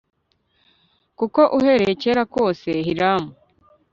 kuko 1.17 1.41
uhereye 1.57 1.93
kera 2.01 2.23
kose 2.33 2.69
Hiramu 2.85 3.31